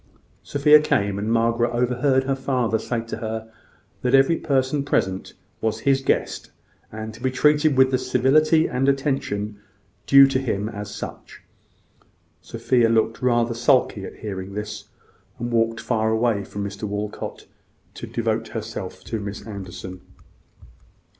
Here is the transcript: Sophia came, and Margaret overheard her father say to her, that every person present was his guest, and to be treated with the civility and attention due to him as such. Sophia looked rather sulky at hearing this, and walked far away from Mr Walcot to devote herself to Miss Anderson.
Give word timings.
Sophia 0.41 0.79
came, 0.81 1.19
and 1.19 1.31
Margaret 1.31 1.69
overheard 1.73 2.23
her 2.23 2.35
father 2.35 2.79
say 2.79 3.01
to 3.01 3.17
her, 3.17 3.53
that 4.01 4.15
every 4.15 4.35
person 4.35 4.83
present 4.83 5.33
was 5.61 5.81
his 5.81 6.01
guest, 6.01 6.49
and 6.91 7.13
to 7.13 7.21
be 7.21 7.29
treated 7.29 7.77
with 7.77 7.91
the 7.91 7.99
civility 7.99 8.65
and 8.65 8.89
attention 8.89 9.59
due 10.07 10.25
to 10.25 10.39
him 10.39 10.67
as 10.69 10.89
such. 10.89 11.43
Sophia 12.41 12.89
looked 12.89 13.21
rather 13.21 13.53
sulky 13.53 14.03
at 14.03 14.15
hearing 14.15 14.55
this, 14.55 14.85
and 15.37 15.51
walked 15.51 15.79
far 15.79 16.09
away 16.09 16.43
from 16.43 16.63
Mr 16.65 16.85
Walcot 16.85 17.45
to 17.93 18.07
devote 18.07 18.47
herself 18.47 19.03
to 19.03 19.19
Miss 19.19 19.45
Anderson. 19.45 20.01